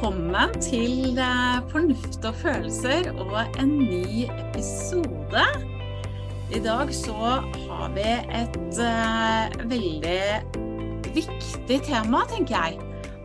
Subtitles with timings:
[0.00, 5.42] velkommen til eh, Fornuft og følelser og en ny episode.
[6.48, 8.06] I dag så har vi
[8.38, 12.78] et uh, veldig viktig tema, tenker jeg.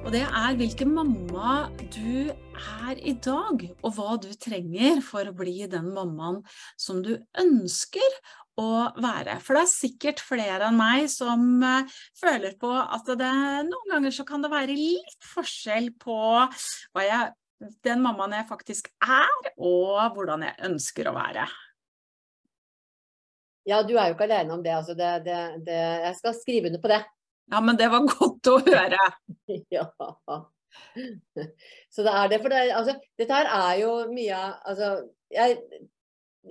[0.04, 5.38] Og det er hvilken mamma du er i dag, og hva du trenger for å
[5.40, 6.42] bli den mammaen
[6.76, 8.20] som du ønsker,
[8.62, 8.70] å
[9.02, 9.38] være.
[9.44, 13.34] For det er sikkert flere enn meg som uh, føler på at det
[13.68, 17.34] noen ganger så kan det være litt forskjell på hva jeg,
[17.86, 21.48] den mammaen jeg faktisk er, og hvordan jeg ønsker å være.
[23.66, 24.74] Ja, du er jo ikke alene om det.
[24.78, 27.02] Altså det, det, det jeg skal skrive under på det.
[27.52, 29.08] Ja, men det var godt å høre.
[29.76, 29.88] ja.
[31.94, 32.40] Så det er det.
[32.44, 34.90] For det, altså, dette her er jo mye Altså,
[35.34, 35.60] jeg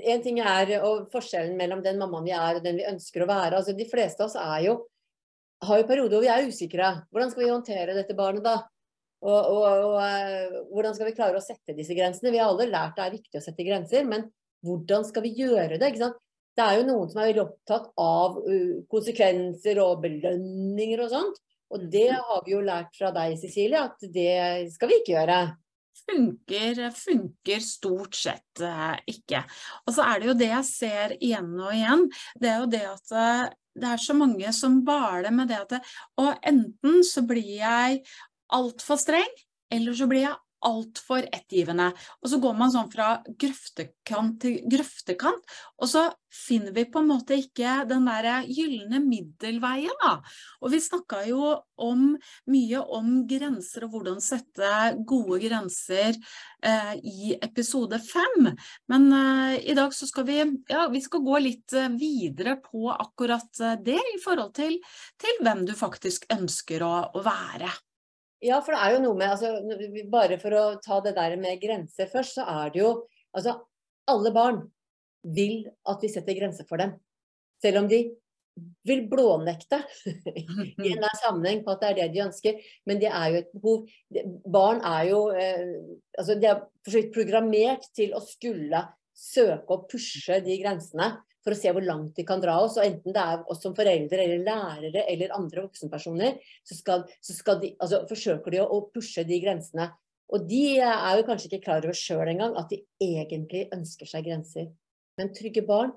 [0.02, 0.74] en ting er
[1.12, 3.60] forskjellen mellom den mammaen vi er og den vi ønsker å være.
[3.60, 4.76] Altså, de fleste av oss er jo,
[5.64, 6.92] har jo perioder hvor vi er usikre.
[7.14, 8.58] Hvordan skal vi håndtere dette barnet da?
[9.24, 12.32] Og, og, og, eh, hvordan skal vi klare å sette disse grensene?
[12.34, 14.26] Vi har alle lært det er viktig å sette grenser, men
[14.64, 15.94] hvordan skal vi gjøre det?
[15.94, 18.36] Det er jo noen som er veldig opptatt av
[18.92, 21.40] konsekvenser og belønninger og sånt.
[21.74, 25.38] Og det har vi jo lært fra deg, Cecilie, at det skal vi ikke gjøre
[26.04, 29.42] funker, funker stort sett eh, ikke.
[29.86, 32.06] Og så er det jo det jeg ser igjen og igjen.
[32.40, 35.94] Det er jo det at eh, det er så mange som baler med det at
[36.22, 38.04] Og enten så blir jeg
[38.54, 39.32] altfor streng,
[39.72, 41.90] eller så blir jeg altfor ettgivende.
[42.22, 47.08] Og så går man sånn fra grøftekant til grøftekant, og så finner vi på en
[47.08, 50.16] måte ikke den derre gylne middelveien, da.
[50.64, 51.52] Og vi snakka jo
[51.84, 52.14] om
[52.50, 54.72] mye om grenser og hvordan sette
[55.06, 56.16] gode grenser
[56.64, 58.50] eh, i episode fem.
[58.90, 62.88] Men eh, i dag så skal vi, ja, vi skal gå litt eh, videre på
[62.94, 64.78] akkurat eh, det i forhold til,
[65.20, 67.70] til hvem du faktisk ønsker å, å være.
[68.44, 69.54] Ja, for det er jo noe med altså,
[70.12, 72.92] Bare for å ta det der med grenser først, så er det jo
[73.34, 73.56] Altså,
[74.10, 74.60] alle barn
[75.34, 76.92] vil at vi setter grenser for dem.
[77.64, 78.04] Selv om de
[78.86, 79.80] vil blånekte
[80.86, 82.60] i en sammenheng på at det er det de ønsker.
[82.86, 83.88] Men det er jo et behov.
[84.54, 85.64] Barn er jo eh,
[86.18, 88.84] altså De er for så vidt programmert til å skulle
[89.14, 91.10] søke å pushe de grensene
[91.44, 92.78] for å se hvor langt de kan dra oss.
[92.78, 97.36] Og enten det er oss som foreldre eller lærere eller andre voksenpersoner, så, skal, så
[97.36, 99.90] skal de, altså, forsøker de å, å, pushe de grensene.
[100.34, 104.26] Og de er jo kanskje ikke klar over sjøl engang at de egentlig ønsker seg
[104.26, 104.70] grenser.
[105.20, 105.92] Men trygge barn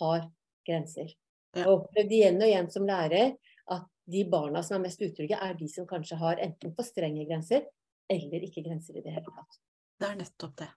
[0.00, 0.26] har
[0.66, 1.14] grenser.
[1.56, 3.36] Jeg Og opplevd igjen og igjen som lærer
[3.72, 7.24] at de barna som er mest utrygge, er de som kanskje har enten for strenge
[7.28, 7.64] grenser
[8.08, 9.60] eller ikke grenser i det hele tatt.
[9.98, 10.68] Det er nettopp det.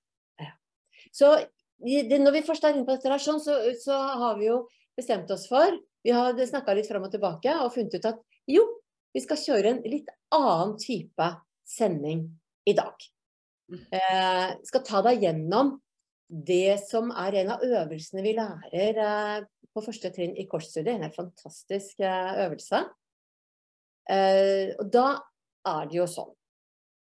[0.41, 0.53] Ja.
[1.81, 4.63] Så når vi først er inne på dette, sånn, så, så, har vi jo
[4.97, 8.63] bestemt oss for Vi har snakka litt fram og tilbake og funnet ut at jo,
[9.13, 11.27] vi skal kjøre en litt annen type
[11.67, 12.25] sending
[12.67, 13.07] i dag.
[13.71, 15.75] Eh, skal ta deg gjennom
[16.31, 20.95] det som er en av øvelsene vi lærer eh, på første trinn i korsstudiet.
[20.95, 22.83] En helt fantastisk eh, øvelse.
[24.11, 25.07] Eh, og da
[25.69, 26.33] er det jo sånn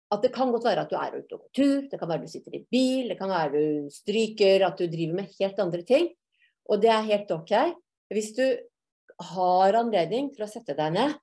[0.08, 2.24] at det kan godt være at du er ute og går tur, det kan være
[2.24, 5.82] du sitter i bil, det kan være du stryker, at du driver med helt andre
[5.84, 6.08] ting.
[6.68, 7.52] Og det er helt OK.
[8.12, 8.44] Hvis du
[9.34, 11.16] har anledning til å sette deg ned,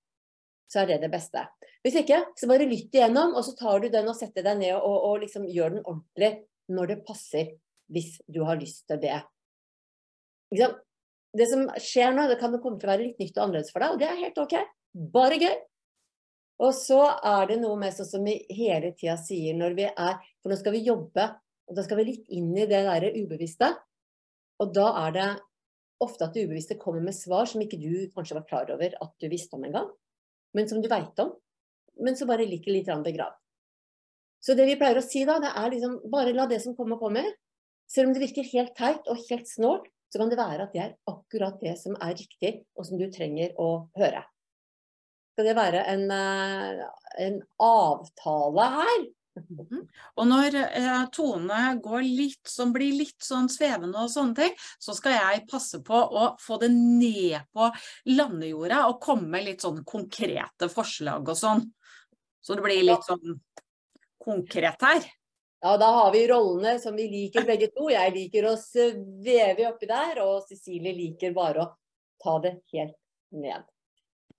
[0.70, 1.46] så er det det beste.
[1.86, 4.74] Hvis ikke, så bare lytt igjennom, og så tar du den og setter deg ned
[4.78, 6.32] og, og liksom gjør den ordentlig
[6.74, 7.54] når det passer,
[7.94, 9.20] hvis du har lyst til det.
[11.36, 13.84] Det som skjer nå, det kan komme til å være litt nytt og annerledes for
[13.84, 14.56] deg, og det er helt OK.
[15.14, 15.56] Bare gøy.
[16.64, 20.22] Og så er det noe med sånn som vi hele tida sier når vi er
[20.40, 21.26] For nå skal vi jobbe,
[21.66, 23.72] og da skal vi litt inn i det derre ubevisste.
[24.62, 25.30] Og da er det
[26.06, 29.14] ofte at det ubevisste kommer med svar som ikke du kanskje var klar over at
[29.20, 29.88] du visste om engang,
[30.56, 31.34] men som du veit om,
[31.98, 33.40] men som bare ligger litt begravd.
[34.46, 37.00] Så det vi pleier å si da, det er liksom bare la det som kommer,
[37.02, 37.24] komme.
[37.90, 40.84] Selv om det virker helt teit og helt snålt, så kan det være at det
[40.84, 44.22] er akkurat det som er riktig, og som du trenger å høre
[45.36, 46.86] skal det være en, eh,
[47.28, 49.06] en avtale her.
[49.36, 49.82] Mhm.
[50.16, 54.96] Og når eh, Tone går litt, som blir litt sånn svevende og sånne ting, så
[54.96, 57.68] skal jeg passe på å få det ned på
[58.08, 61.68] landejorda og komme med litt sånn konkrete forslag og sånn.
[62.40, 63.36] Så det blir litt sånn
[64.24, 65.04] konkret her.
[65.66, 67.90] Ja, da har vi rollene som vi liker begge to.
[67.92, 71.72] Jeg liker å sveve oppi der, og Cecilie liker bare å
[72.24, 72.96] ta det helt
[73.36, 73.66] ned.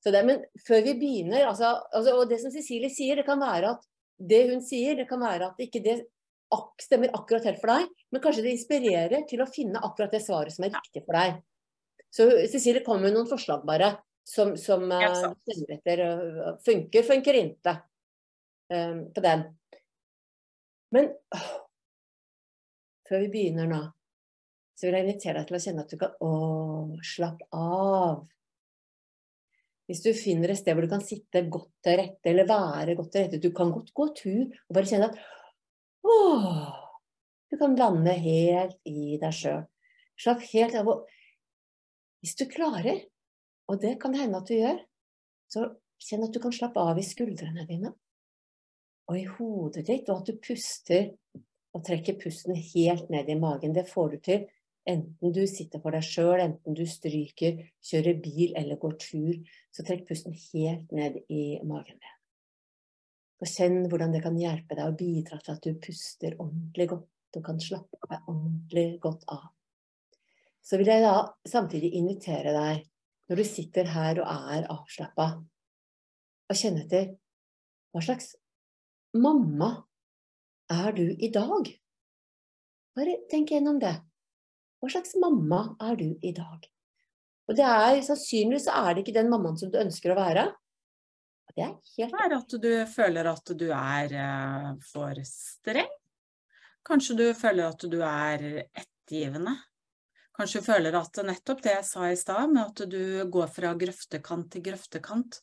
[0.06, 3.72] Det, men før vi begynner altså, altså, Og det som Cecilie sier, det kan være
[3.74, 5.96] at det hun sier, det kan være at ikke det
[6.80, 10.54] stemmer akkurat helt for deg, men kanskje det inspirerer til å finne akkurat det svaret
[10.54, 11.40] som er riktig for deg.
[12.14, 13.90] Så Cecilie kom med noen forslag bare,
[14.26, 15.34] som, som uh,
[15.74, 17.74] etter uh, funker, funker ikke
[18.72, 19.44] uh, på den.
[20.94, 21.50] Men åh,
[23.10, 23.82] før vi begynner nå,
[24.76, 26.32] så vil jeg invitere deg til å kjenne at du kan Å,
[27.04, 28.24] slapp av.
[29.86, 33.12] Hvis du finner et sted hvor du kan sitte godt til rette, eller være godt
[33.14, 35.20] til rette Du kan godt gå tur og bare kjenne at
[36.06, 36.72] åh,
[37.50, 39.62] Du kan lande helt i deg sjøl.
[40.18, 40.88] Slapp helt av.
[42.24, 43.04] Hvis du klarer,
[43.70, 44.80] og det kan det hende at du gjør,
[45.52, 45.68] så
[46.02, 47.92] kjenn at du kan slappe av i skuldrene dine
[49.06, 51.12] og i hodet ditt, og at du puster
[51.76, 53.74] og trekker pusten helt ned i magen.
[53.76, 54.46] Det får du til
[54.86, 59.40] enten du sitter for deg sjøl, enten du stryker, kjører bil eller går tur.
[59.74, 62.14] Så trekk pusten helt ned i magen din.
[63.42, 67.36] Og kjenn hvordan det kan hjelpe deg å bidra til at du puster ordentlig godt
[67.36, 69.50] og kan slappe deg ordentlig godt av.
[70.64, 72.86] Så vil jeg da samtidig invitere deg,
[73.28, 75.28] når du sitter her og er avslappa,
[76.46, 77.12] å kjenne etter
[77.92, 78.32] hva slags
[79.18, 79.70] mamma
[80.72, 81.70] er du i dag?
[82.96, 83.94] Bare tenk gjennom det.
[84.80, 86.66] Hva slags mamma er du i dag?
[87.46, 90.48] Og det er, Sannsynligvis er det ikke den mammaen som du ønsker å være.
[91.56, 95.94] Det er helt er at du føler at du er uh, for streng.
[96.86, 99.54] Kanskje du føler at du er ettergivende.
[100.36, 103.72] Kanskje du føler at nettopp det jeg sa i stad, med at du går fra
[103.78, 105.40] grøftekant til grøftekant.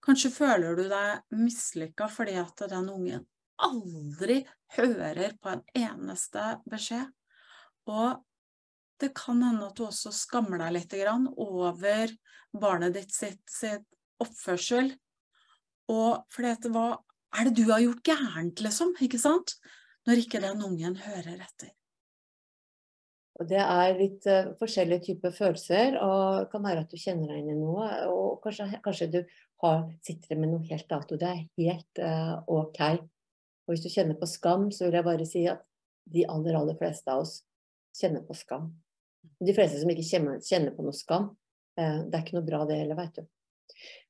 [0.00, 3.26] Kanskje føler du deg mislykka fordi at den ungen
[3.60, 4.40] aldri
[4.78, 7.10] hører på en eneste beskjed.
[7.90, 8.16] Og
[9.00, 10.96] det kan hende at du også skammer deg litt
[11.36, 12.14] over
[12.52, 13.86] barnet ditt sitt, sitt
[14.20, 14.92] oppførsel.
[15.90, 16.86] Og fordi at hva
[17.38, 18.94] er det du har gjort gærent, liksom?
[19.02, 19.56] Ikke sant?
[20.08, 21.74] Når ikke den ungen hører etter.
[23.40, 27.30] Og Det er litt uh, forskjellige typer følelser, og det kan være at du kjenner
[27.30, 27.86] deg inn i noe.
[28.12, 29.20] Og kanskje, kanskje du
[29.64, 32.82] har, sitter med noe helt annet, og det er helt uh, ok.
[33.64, 35.64] Og hvis du kjenner på skam, så vil jeg bare si at
[36.10, 37.38] de aller, aller fleste av oss
[37.96, 38.68] kjenner på skam.
[39.40, 41.30] De fleste som ikke kjenner på noe skam,
[41.80, 43.26] uh, det er ikke noe bra det heller, veit du.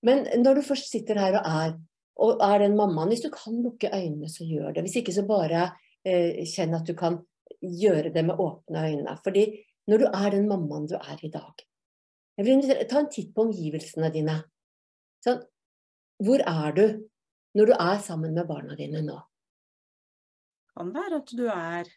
[0.06, 1.74] Men når du først sitter her og er,
[2.20, 4.84] og er den mammaen, hvis du kan lukke øynene, så gjør det.
[4.86, 5.70] Hvis ikke, så bare
[6.00, 7.18] kjenn at du kan
[7.60, 9.16] gjøre det med åpne øyne.
[9.24, 9.44] Fordi
[9.88, 11.64] når du er den mammaen du er i dag
[12.40, 14.38] jeg vil Ta en titt på omgivelsene dine.
[15.20, 15.42] Sånn,
[16.24, 16.84] hvor er du
[17.58, 19.18] når du er sammen med barna dine nå?
[20.72, 21.90] Kan være at du er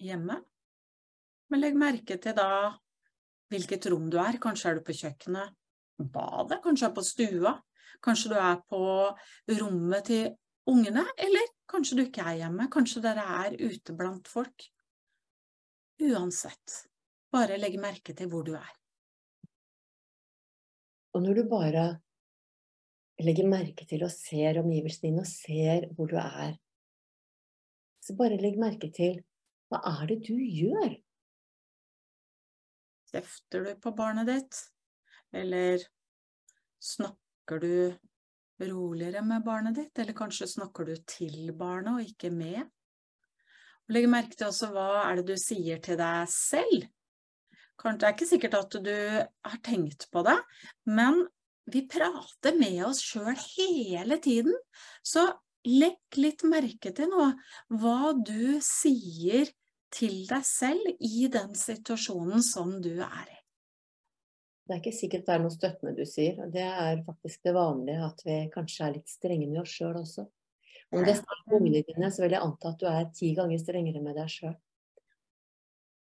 [0.00, 0.38] hjemme.
[1.52, 2.72] Men legg merke til da
[3.52, 4.38] hvilket rom du er.
[4.40, 5.52] Kanskje er du på kjøkkenet,
[6.00, 7.52] badet, kanskje er på stua.
[8.02, 8.84] Kanskje du er på
[9.60, 10.30] rommet til
[10.72, 12.70] ungene, eller kanskje du ikke er hjemme.
[12.72, 14.64] Kanskje dere er ute blant folk.
[16.02, 16.78] Uansett,
[17.30, 18.72] bare legg merke til hvor du er.
[21.12, 21.86] Og når du bare
[23.22, 26.56] legger merke til og ser omgivelsene dine og ser hvor du er,
[28.02, 29.20] så bare legg merke til
[29.70, 30.96] hva er det du gjør?
[33.12, 34.60] Kjefter du på barnet ditt,
[35.36, 35.82] eller
[36.80, 37.74] snakker du
[38.62, 42.64] roligere med barnet ditt, eller kanskje snakker du til barnet og ikke med?
[43.92, 46.88] Legg merke til også hva er det du sier til deg selv.
[47.82, 48.96] Kanskje, Det er ikke sikkert at du
[49.50, 50.38] har tenkt på det,
[50.86, 51.24] men
[51.72, 54.54] vi prater med oss sjøl hele tiden.
[55.02, 55.26] Så
[55.66, 57.28] legg litt merke til nå
[57.82, 59.50] hva du sier
[59.92, 63.38] til deg selv i den situasjonen som du er i.
[64.62, 66.38] Det er ikke sikkert det er noe støttende du sier.
[66.52, 70.26] Det er faktisk det vanlige at vi kanskje er litt strenge med oss sjøl også.
[70.92, 73.60] Om det er med ungene dine, så vil jeg anta at du er ti ganger
[73.60, 74.54] strengere med deg sjøl.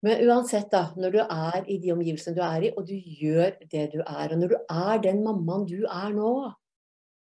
[0.04, 3.54] Men uansett, da, når du er i de omgivelsene du er i, og du gjør
[3.72, 6.34] det du er, og når du er den mammaen du er nå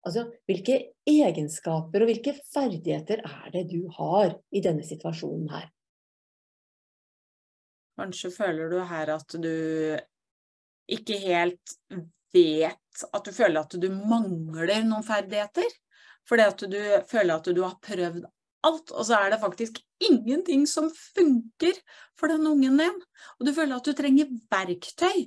[0.03, 0.73] Altså, hvilke
[1.07, 5.69] egenskaper og hvilke ferdigheter er det du har i denne situasjonen her?
[7.99, 9.53] Kanskje føler du her at du
[10.91, 11.75] ikke helt
[12.33, 15.69] vet At du føler at du mangler noen ferdigheter?
[16.29, 18.25] Fordi at du føler at du har prøvd
[18.63, 21.77] alt, og så er det faktisk ingenting som funker
[22.19, 22.99] for den ungen din.
[23.39, 25.25] Og du føler at du trenger verktøy.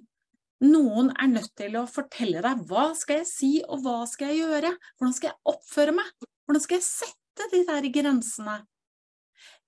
[0.65, 4.47] Noen er nødt til å fortelle deg hva skal jeg si, og hva skal jeg
[4.47, 4.73] gjøre?
[4.97, 6.15] Hvordan skal jeg oppføre meg?
[6.47, 8.57] Hvordan skal jeg sette de der grensene?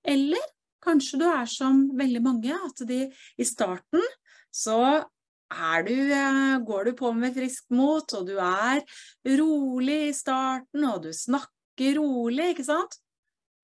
[0.08, 0.48] Eller
[0.84, 3.06] kanskje du er som veldig mange, at de
[3.38, 4.04] i starten
[4.54, 5.04] så
[5.86, 8.82] du, eh, går du på med frisk mot, og du er
[9.38, 12.98] rolig i starten, og du snakker rolig, ikke sant?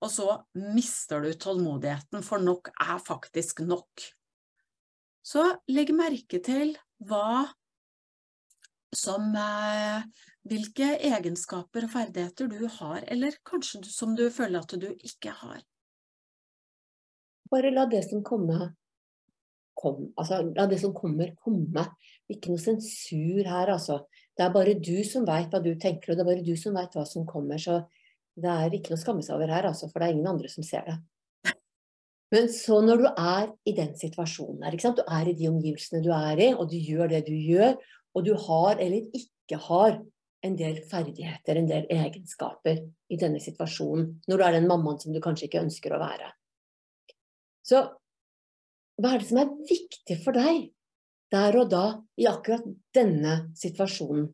[0.01, 4.01] Og så mister du tålmodigheten, for nok er faktisk nok.
[5.25, 7.45] Så legg merke til hva
[8.95, 10.03] som eh,
[10.45, 15.63] Hvilke egenskaper og ferdigheter du har, eller kanskje som du føler at du ikke har.
[17.55, 18.69] Bare la det som kommer,
[19.75, 20.09] kom.
[20.19, 21.87] Altså, la det som kommer, komme.
[22.31, 24.03] Ikke noe sensur her, altså.
[24.35, 26.75] Det er bare du som veit hva du tenker, og det er bare du som
[26.75, 27.61] veit hva som kommer.
[27.61, 27.81] Så
[28.35, 30.51] det er ikke noe å skamme seg over her, altså, for det er ingen andre
[30.51, 30.97] som ser det.
[32.33, 36.09] Men så når du er i den situasjonen her, du er i de omgivelsene du
[36.15, 37.77] er i, og du gjør det du gjør,
[38.15, 39.99] og du har eller ikke har
[40.45, 45.13] en del ferdigheter, en del egenskaper i denne situasjonen, når du er den mammaen som
[45.13, 46.31] du kanskje ikke ønsker å være.
[47.65, 47.81] Så
[49.01, 50.69] hva er det som er viktig for deg
[51.33, 51.85] der og da
[52.21, 54.29] i akkurat denne situasjonen?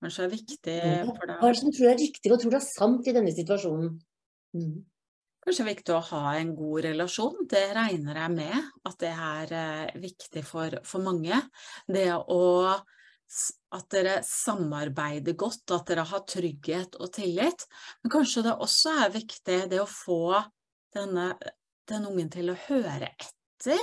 [0.00, 0.78] Kanskje er viktig
[1.10, 3.16] for deg Hva er det som tror er riktig, og tror det er sant i
[3.16, 3.94] denne situasjonen?
[4.54, 4.74] Mm.
[5.44, 7.44] Kanskje viktig å ha en god relasjon.
[7.50, 11.36] Det regner jeg med at det er eh, viktig for, for mange.
[11.84, 12.44] Det å
[13.74, 17.64] at dere samarbeider godt, at dere har trygghet og tillit.
[18.02, 20.38] Men kanskje det også er viktig det å få
[20.96, 21.32] denne,
[21.90, 23.80] den ungen til å høre etter,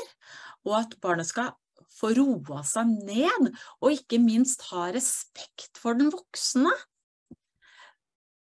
[0.65, 1.53] og at barnet skal
[1.91, 3.51] få roa seg ned,
[3.81, 6.71] og ikke minst ha respekt for den voksne.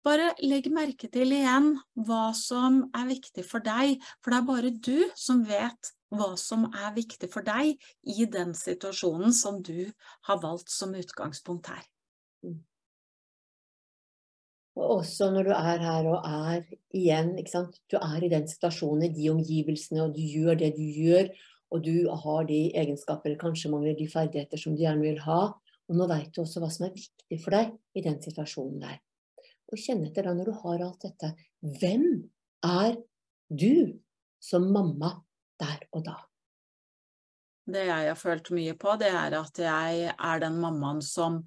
[0.03, 4.73] Bare legg merke til igjen hva som er viktig for deg, for det er bare
[4.75, 9.87] du som vet hva som er viktig for deg i den situasjonen som du
[10.29, 11.85] har valgt som utgangspunkt her.
[14.79, 16.63] Og også når du er her og er
[16.97, 17.35] igjen,
[17.93, 21.29] du er i den situasjonen, i de omgivelsene, og du gjør det du gjør,
[21.73, 25.41] og du har de egenskaper, eller kanskje mangler de ferdigheter som du gjerne vil ha,
[25.89, 29.01] og nå veit du også hva som er viktig for deg i den situasjonen der
[29.73, 31.33] og kjenne etter da når du har alt dette.
[31.81, 32.07] Hvem
[32.67, 32.99] er
[33.49, 33.97] du
[34.43, 35.15] som mamma
[35.61, 36.19] der og da?
[37.73, 41.41] Det jeg har følt mye på, det er at jeg er den mammaen som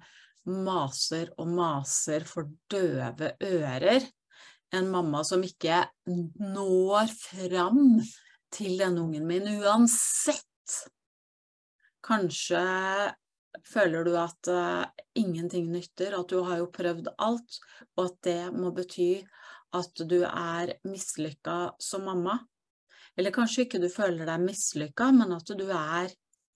[0.46, 4.06] maser og maser for døve ører.
[4.74, 8.00] En mamma som ikke når fram
[8.54, 10.74] til denne ungen min uansett.
[12.06, 12.62] Kanskje
[13.66, 14.84] føler du at uh,
[15.18, 17.58] ingenting nytter, at du har jo prøvd alt,
[17.96, 19.24] og at det må bety
[19.76, 22.38] at du er mislykka som mamma?
[23.16, 26.12] Eller kanskje ikke du føler deg mislykka, men at du er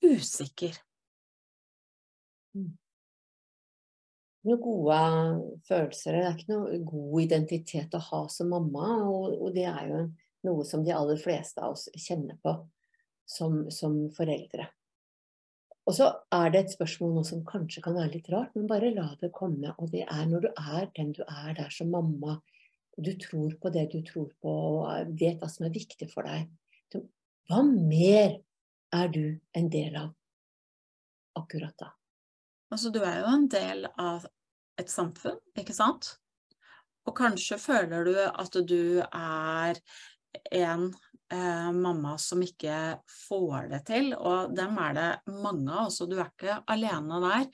[0.05, 0.77] usikker?
[4.47, 4.97] Noen gode
[5.67, 9.89] følelser, det er ikke noe god identitet å ha som mamma, og, og det er
[9.89, 10.03] jo
[10.47, 12.53] noe som de aller fleste av oss kjenner på
[13.29, 14.69] som, som foreldre.
[15.89, 18.93] Og så er det et spørsmål nå som kanskje kan være litt rart, men bare
[18.93, 19.73] la det komme.
[19.81, 22.37] Og det er når du er den du er der som mamma,
[22.99, 24.53] du tror på det du tror på,
[24.83, 26.45] og vet hva som er viktig for deg.
[27.49, 28.37] Hva mer
[28.93, 29.23] er du
[29.57, 30.11] en del av
[31.39, 31.89] akkurat da?
[32.69, 34.25] Altså, du er jo en del av
[34.79, 36.13] et samfunn, ikke sant?
[37.07, 39.79] Og kanskje føler du at du er
[40.53, 40.83] en
[41.33, 45.07] eh, mamma som ikke får det til, og dem er det
[45.41, 47.47] mange av, så du er ikke alene der.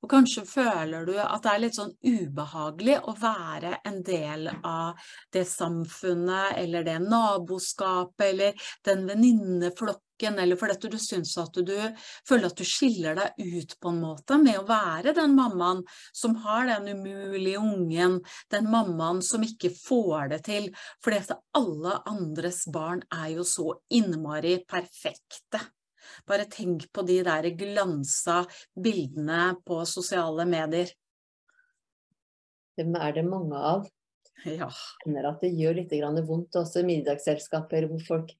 [0.00, 5.10] Og kanskje føler du at det er litt sånn ubehagelig å være en del av
[5.34, 11.94] det samfunnet eller det naboskapet eller den venninneflokken musikken, eller fordi du syns at du
[12.28, 16.36] føler at du skiller deg ut på en måte med å være den mammaen som
[16.36, 20.70] har den umulige ungen, den mammaen som ikke får det til,
[21.02, 25.60] fordi at alle andres barn er jo så innmari perfekte.
[26.26, 30.88] Bare tenk på de der glansa bildene på sosiale medier.
[32.76, 33.86] Dem er det mange av.
[34.42, 34.66] Ja.
[34.66, 35.92] Jeg kjenner at det gjør litt
[36.26, 38.32] vondt også i middagsselskaper hvor folk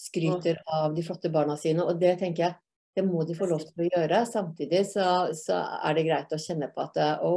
[0.00, 1.84] skryter av de flotte barna sine.
[1.84, 2.56] Og det tenker jeg,
[2.96, 4.24] det må de få lov til å gjøre.
[4.28, 7.34] Samtidig så, så er det greit å kjenne på at å,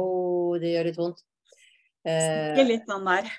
[0.60, 1.24] det gjør litt vondt.
[2.04, 3.30] Eh, litt sånn der.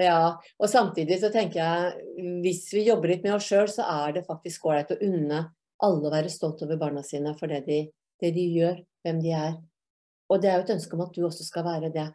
[0.00, 4.16] Ja, og samtidig så tenker jeg hvis vi jobber litt med oss sjøl, så er
[4.16, 5.44] det faktisk ålreit å unne
[5.84, 7.84] alle å være stolt over barna sine for det de,
[8.22, 9.54] det de, gjør, hvem de er.
[10.32, 12.08] Og det er jo et ønske om at du også skal være det.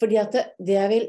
[0.00, 1.06] Fordi at det, det jeg vil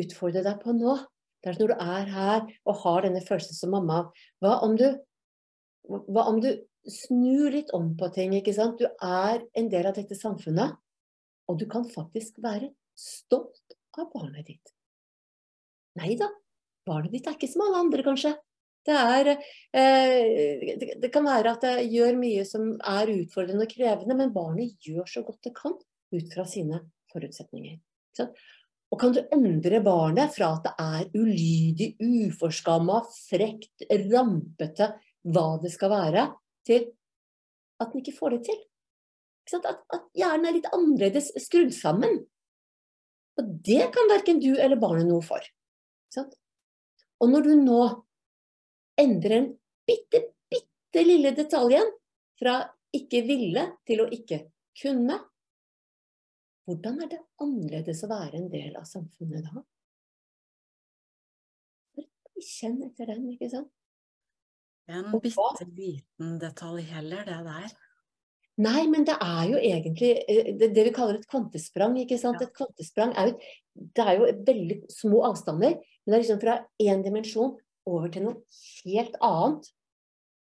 [0.00, 0.96] utfordre deg på nå,
[1.40, 4.02] det er når du er her og har denne følelsen som mamma,
[4.44, 4.88] hva om du,
[5.88, 6.50] hva om du
[6.88, 8.80] snur litt om på ting, ikke sant?
[8.80, 10.76] Du er en del av dette samfunnet,
[11.48, 14.74] og du kan faktisk være stolt av barnet ditt.
[15.98, 16.28] Nei da,
[16.86, 18.36] barnet ditt er ikke som alle andre, kanskje.
[18.86, 19.28] Det, er,
[19.76, 24.32] eh, det, det, kan være at det gjør mye som er utfordrende og krevende, men
[24.32, 26.80] barnet gjør så godt det kan ut fra sine
[27.12, 27.76] forutsetninger.
[28.90, 34.90] Og kan du endre barnet fra at det er ulydig, uforskamma, frekt, rampete,
[35.30, 36.26] hva det skal være,
[36.66, 36.88] til
[37.80, 38.58] at den ikke får det til?
[39.60, 42.20] At, at hjernen er litt annerledes skrudd sammen.
[43.38, 45.42] Og det kan verken du eller barnet noe for.
[47.20, 47.80] Og når du nå
[49.00, 49.48] endrer en
[49.88, 51.88] bitte, bitte lille detaljen
[52.40, 52.60] fra
[52.96, 54.42] ikke ville til å ikke
[54.80, 55.18] kunne,
[56.70, 59.62] hvordan er det annerledes å være en del av samfunnet da?
[62.40, 63.70] Kjenn etter den, ikke sant?
[64.90, 67.74] En bitte liten detalj heller, det der.
[68.60, 71.96] Nei, men det er jo egentlig eh, det, det vi kaller et kvantesprang.
[72.00, 72.40] ikke sant?
[72.40, 72.48] Ja.
[72.48, 73.36] Et kvantesprang er jo,
[73.96, 75.76] det er jo veldig små avstander.
[75.78, 77.54] Men det er liksom fra én dimensjon
[77.88, 78.40] over til noe
[78.82, 79.70] helt annet.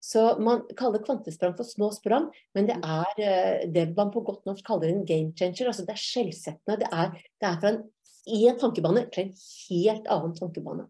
[0.00, 2.84] Så man kaller kvantesprang for små sprang, men det mm.
[2.86, 5.66] er eh, det man på godt norsk kaller en game changer.
[5.66, 6.78] altså Det er skjellsettende.
[6.84, 7.82] Det er, det er fra en
[8.28, 10.86] én tankebane til en helt annen tankebane.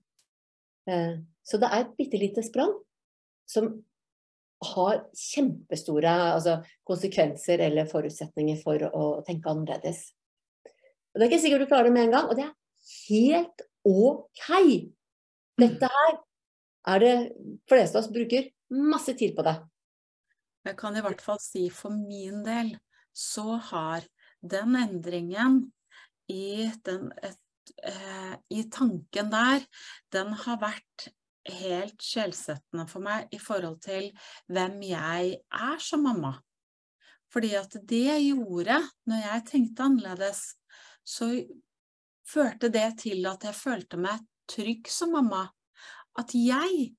[0.91, 2.75] Eh, så det er et bitte lite sprang
[3.49, 3.71] som
[4.75, 10.03] har kjempestore altså, konsekvenser eller forutsetninger for å tenke annerledes.
[11.15, 12.55] Og det er ikke sikkert du klarer det med en gang, og det er
[13.09, 14.49] helt OK.
[15.59, 16.19] Dette her
[16.93, 17.15] er det
[17.71, 19.57] fleste av oss bruker masse tid på det.
[20.67, 22.75] Jeg kan i hvert fall si for min del
[23.17, 24.07] så har
[24.45, 25.61] den endringen
[26.31, 29.65] i, den, et, eh, i tanken der,
[30.13, 31.09] den har vært
[31.49, 34.11] helt skjellsettende for meg i forhold til
[34.53, 36.35] hvem jeg er som mamma.
[37.33, 40.43] Fordi at det jeg gjorde når jeg tenkte annerledes,
[41.05, 41.31] så
[42.29, 45.47] førte det til at jeg følte meg trygg som mamma.
[46.19, 46.93] At jeg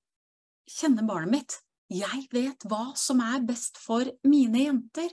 [0.70, 1.58] kjenner barnet mitt.
[1.90, 5.10] Jeg vet hva som er best for mine jenter.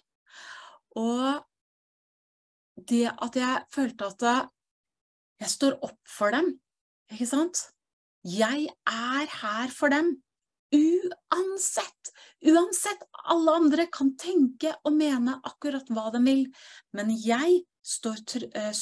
[0.96, 1.40] Og
[2.76, 4.26] det at jeg følte at
[5.40, 6.54] jeg står opp for dem,
[7.12, 7.62] ikke sant?
[8.26, 10.16] Jeg er her for dem.
[10.74, 12.10] Uansett.
[12.42, 13.04] Uansett.
[13.30, 16.42] Alle andre kan tenke og mene akkurat hva de vil,
[16.96, 18.72] men jeg står eh,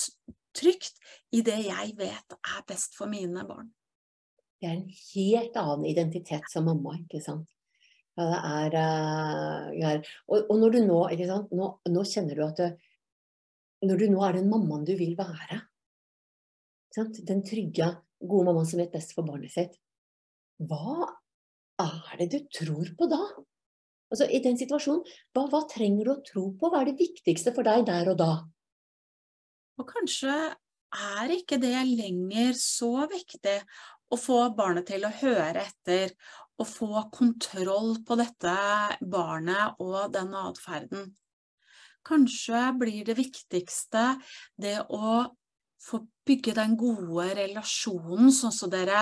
[0.57, 1.03] trygt
[1.35, 3.69] i det jeg vet er best for mine barn.
[4.61, 7.49] Det er en helt annen identitet som mamma, ikke sant.
[8.15, 12.45] Ja, det er, uh, og, og, når du nå, ikke sant, nå, nå kjenner du
[12.47, 12.91] at du,
[13.85, 15.59] Når du nå er den mammaen du vil være,
[16.95, 17.89] den trygge,
[18.23, 19.75] gode mammaen som vet best for barnet sitt,
[20.63, 21.11] hva
[21.83, 23.21] er det du tror på da?
[24.15, 25.03] Altså, I den situasjonen,
[25.35, 26.71] hva, hva trenger du å tro på?
[26.71, 28.33] Hva er det viktigste for deg der og da?
[29.83, 30.35] Og kanskje
[30.95, 33.59] er ikke det lenger så viktig
[34.13, 36.15] å få barnet til å høre etter
[36.61, 38.57] og få kontroll på dette
[39.01, 41.09] barnet og den atferden.
[42.05, 44.05] Kanskje blir det viktigste
[44.61, 45.23] det å
[45.85, 49.01] få bygge den gode relasjonen, sånn at dere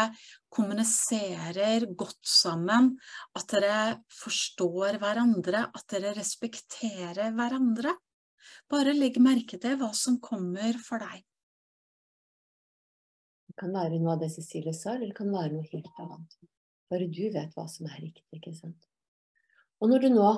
[0.52, 2.92] kommuniserer godt sammen,
[3.38, 7.94] at dere forstår hverandre, at dere respekterer hverandre.
[8.70, 11.22] Bare legg merke til hva som kommer for deg.
[13.52, 16.36] Det kan være noe av det Cecilie sa, eller det kan være noe helt annet.
[16.88, 18.88] Bare du vet hva som er riktig, ikke sant.
[19.84, 20.30] Og når du nå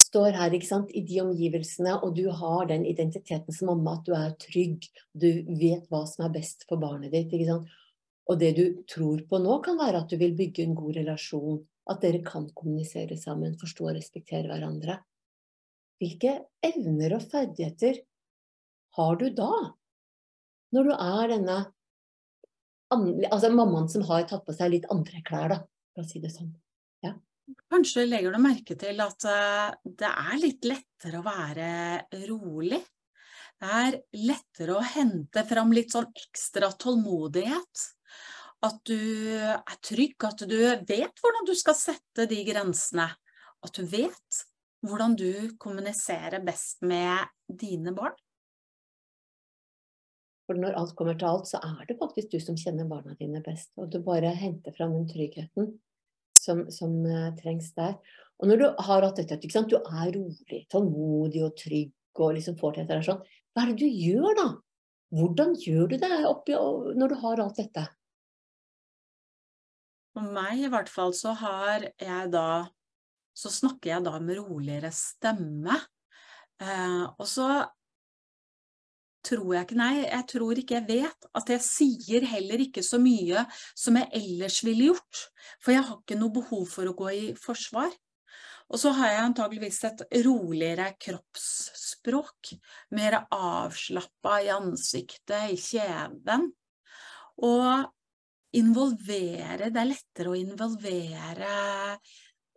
[0.00, 4.16] står her sant, i de omgivelsene, og du har den identiteten som mamma, at du
[4.16, 5.28] er trygg, du
[5.60, 7.52] vet hva som er best for barnet ditt.
[8.24, 11.60] Og det du tror på nå, kan være at du vil bygge en god relasjon,
[11.92, 14.96] at dere kan kommunisere sammen, forstå og respektere hverandre.
[16.00, 18.00] Hvilke evner og ferdigheter
[18.96, 19.52] har du da?
[20.72, 21.60] Når du er denne
[22.92, 25.62] altså mammaen som har tatt på seg litt andre klær, da,
[25.94, 26.52] for å si det sånn.
[27.72, 32.80] Kanskje legger du merke til at eh, det er litt lettere å være rolig.
[33.62, 37.84] Det er lettere å hente fram litt sånn ekstra tålmodighet.
[38.62, 38.98] At du
[39.42, 43.08] er trygg, at du vet hvordan du skal sette de grensene.
[43.62, 44.42] At du vet
[44.86, 48.14] hvordan du kommuniserer best med dine barn.
[50.52, 53.40] For når alt kommer til alt, så er det faktisk du som kjenner barna dine
[53.40, 53.70] best.
[53.80, 55.70] Og du bare henter fram den tryggheten
[56.36, 57.94] som, som uh, trengs der.
[58.36, 59.72] Og når du har hatt dette, ikke sant?
[59.72, 63.24] du er rolig, tålmodig og trygg og liksom får til dette sånn,
[63.56, 64.46] hva er det du gjør da?
[65.16, 66.58] Hvordan gjør du det oppi,
[67.00, 67.88] når du har alt dette?
[70.12, 72.68] For meg i hvert fall så har jeg da
[73.32, 75.78] Så snakker jeg da med roligere stemme.
[76.60, 77.46] Eh, og så
[79.26, 81.28] tror jeg ikke Nei, jeg tror ikke jeg vet.
[81.38, 83.44] At jeg sier heller ikke så mye
[83.78, 85.26] som jeg ellers ville gjort.
[85.62, 87.92] For jeg har ikke noe behov for å gå i forsvar.
[88.72, 92.54] Og så har jeg antageligvis et roligere kroppsspråk.
[92.96, 96.48] Mer avslappa i ansiktet, i kjeven.
[97.42, 97.90] Og
[98.56, 101.52] involvere Det er lettere å involvere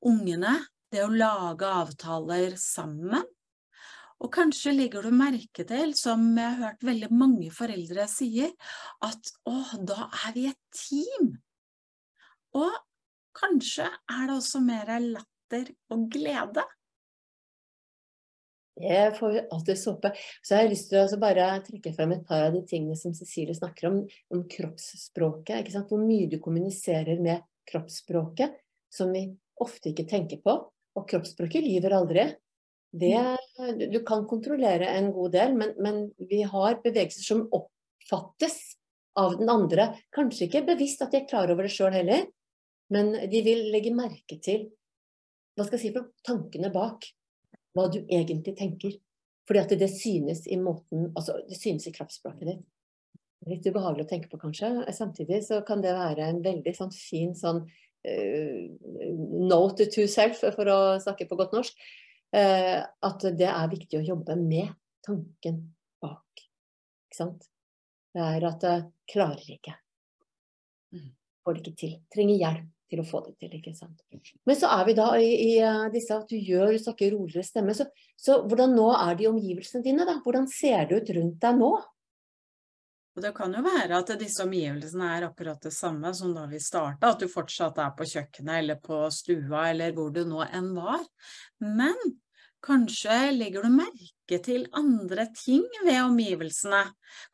[0.07, 0.55] ungene.
[0.91, 3.23] Det å lage avtaler sammen.
[4.23, 8.53] Og kanskje legger du merke til, som jeg har hørt veldig mange foreldre sier,
[9.03, 11.33] at å, da er vi et team.
[12.55, 12.71] Og
[13.35, 16.63] Kanskje er det også mer latter og glede?
[18.75, 20.11] Det får vi alltid håpe.
[20.43, 23.15] Så jeg har lyst til å bare trekke frem et par av de tingene som
[23.15, 24.01] Cecilie snakker om,
[24.35, 25.71] om kroppsspråket.
[25.87, 28.55] Hvor mye du kommuniserer med kroppsspråket,
[28.91, 29.27] som vi
[29.63, 30.57] ofte ikke tenker på.
[30.95, 32.27] Og kroppsspråket lyver aldri.
[32.95, 35.97] Det, du kan kontrollere en god del, men, men
[36.29, 38.59] vi har bevegelser som oppfattes
[39.19, 39.89] av den andre.
[40.15, 42.27] Kanskje ikke bevisst at de er klar over det sjøl heller,
[42.93, 44.69] men de vil legge merke til
[45.55, 47.07] hva skal jeg si for tankene bak
[47.75, 48.95] hva du egentlig tenker.
[49.45, 52.63] Fordi at det synes i måten Altså, det synes i kroppsspråket ditt.
[53.45, 54.71] Litt ubehagelig å tenke på, kanskje.
[54.95, 58.61] Samtidig så kan det være en veldig sånn fin sånn uh,
[59.45, 61.85] note to self, for å snakke på godt norsk.
[62.35, 64.73] Uh, at det er viktig å jobbe med
[65.05, 65.61] tanken
[66.03, 66.45] bak.
[67.07, 67.45] Ikke sant?
[68.15, 69.75] Det er at jeg klarer ikke.
[70.95, 71.11] Mm.
[71.43, 71.93] Får det ikke til.
[72.11, 73.55] Trenger hjelp til å få det til.
[73.59, 74.03] ikke sant?
[74.45, 77.45] Men så er vi da i, i uh, disse at du gjør, du snakker roligere
[77.45, 77.75] stemme.
[77.77, 77.87] Så,
[78.19, 80.07] så, hvordan nå er de omgivelsene dine?
[80.07, 80.19] da?
[80.25, 81.73] Hvordan ser det ut rundt deg nå?
[83.15, 86.59] Og Det kan jo være at disse omgivelsene er akkurat det samme som da vi
[86.59, 90.73] starta, at du fortsatt er på kjøkkenet eller på stua eller hvor du nå enn
[90.75, 90.99] var.
[91.63, 91.95] Men
[92.65, 96.81] kanskje legger du merke til andre ting ved omgivelsene.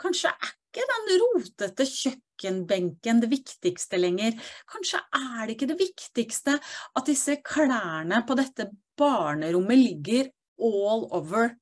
[0.02, 4.38] Kanskje er ikke den rotete kjøkkenbenken det viktigste lenger.
[4.72, 11.56] Kanskje er det ikke det viktigste at disse klærne på dette barnerommet ligger all over.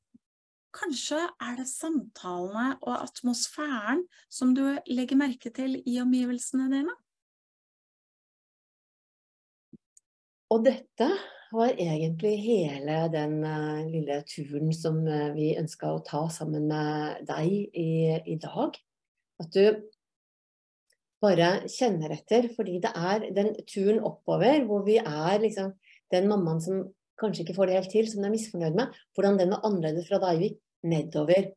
[0.75, 6.93] Kanskje er det samtalene og atmosfæren som du legger merke til i omgivelsene dine?
[10.49, 11.07] Og dette
[11.53, 17.23] var egentlig hele den uh, lille turen som uh, vi ønska å ta sammen med
[17.29, 17.89] deg i,
[18.33, 18.77] i dag.
[19.41, 19.81] At du
[21.21, 25.73] bare kjenner etter, fordi det er den turen oppover hvor vi er liksom
[26.13, 26.81] den mammaen som
[27.19, 30.07] kanskje ikke får det helt til, som du er misfornøyd med, hvordan den var annerledes
[30.07, 30.59] fra da vi gikk
[30.89, 31.49] nedover,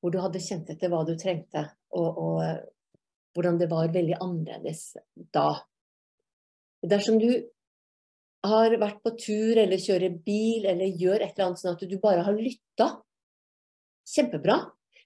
[0.00, 4.84] hvor du hadde kjent etter hva du trengte, og, og hvordan det var veldig annerledes
[5.36, 5.50] da.
[6.80, 7.28] Dersom du
[8.46, 11.96] har vært på tur eller kjører bil eller gjør et eller annet sånn at du
[12.00, 12.88] bare har lytta,
[14.08, 14.58] kjempebra.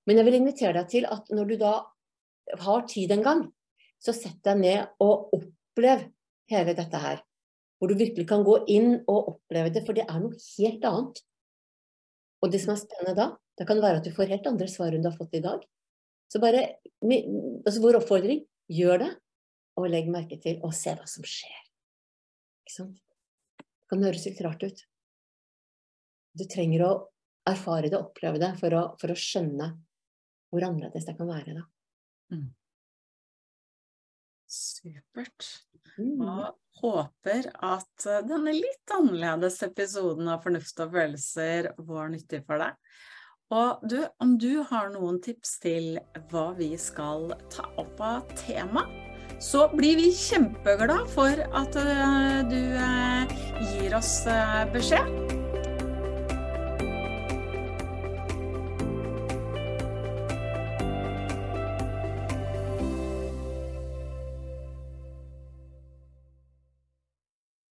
[0.06, 1.74] Men jeg vil invitere deg til at når du da
[2.60, 3.44] har tid en gang,
[3.98, 6.06] så sett deg ned og opplev
[6.52, 7.22] hele dette her.
[7.78, 11.22] Hvor du virkelig kan gå inn og oppleve det, for det er noe helt annet.
[12.44, 14.94] Og det som er spennende da, det kan være at du får helt andre svar
[14.94, 15.64] enn du har fått i dag.
[16.30, 16.66] Så bare,
[17.04, 19.10] altså Vår oppfordring gjør det,
[19.78, 21.64] og legg merke til og se hva som skjer.
[22.64, 23.00] Ikke sant?
[23.94, 24.80] Kan høres litt rart ut.
[26.34, 26.92] Du trenger å
[27.46, 29.68] erfare det, oppleve det, for å, for å skjønne
[30.50, 31.54] hvor annerledes det kan være.
[31.60, 31.62] da.
[32.34, 32.48] Mm.
[34.50, 35.46] Supert.
[35.94, 36.18] Mm.
[36.26, 42.64] Og håper at eh, denne litt annerledes episoden av Fornuft og følelser var nyttig for
[42.64, 42.74] deg.
[43.54, 46.00] Og du, om du har noen tips til
[46.32, 48.88] hva vi skal ta opp av tema,
[49.44, 53.38] så blir vi kjempeglade for at uh, du uh,
[53.74, 55.33] gir oss uh, beskjed.